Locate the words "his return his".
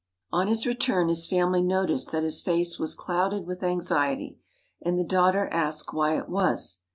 0.47-1.27